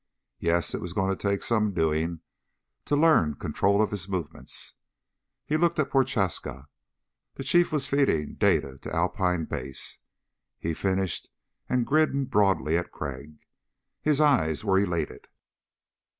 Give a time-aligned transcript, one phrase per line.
[0.39, 2.21] Yeah, it was going to take some doing
[2.85, 4.73] to learn control of his movements.
[5.45, 6.69] He looked at Prochaska.
[7.35, 9.99] The Chief was feeding data to Alpine Base.
[10.57, 11.29] He finished
[11.69, 13.45] and grinned broadly at Crag.
[14.01, 15.27] His eyes were elated.